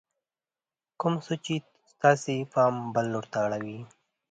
[0.99, 1.13] کوم
[1.45, 1.55] چې
[1.91, 3.79] ستاسې پام بل لور ته اړوي: